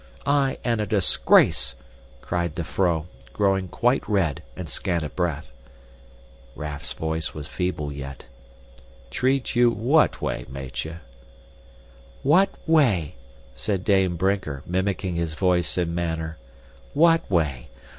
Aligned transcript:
Aye, 0.25 0.57
and 0.63 0.81
a 0.81 0.87
disgrace," 0.87 1.75
cried 2.21 2.55
the 2.55 2.63
vrouw, 2.63 3.05
growing 3.33 3.67
quite 3.67 4.09
red 4.09 4.41
and 4.55 4.67
scant 4.67 5.03
of 5.03 5.15
breath. 5.15 5.51
Raff's 6.55 6.93
voice 6.93 7.35
was 7.35 7.47
feeble 7.47 7.91
yet. 7.91 8.25
"Treat 9.11 9.55
you 9.55 9.69
WHAT 9.69 10.19
way, 10.19 10.47
Meitje?" 10.49 11.01
"What 12.23 12.49
way," 12.67 13.13
said 13.53 13.83
Dame 13.83 14.15
Brinker, 14.15 14.63
mimicking 14.65 15.17
his 15.17 15.35
voice 15.35 15.77
and 15.77 15.93
manner. 15.93 16.39
"What 16.95 17.29
way? 17.29 17.69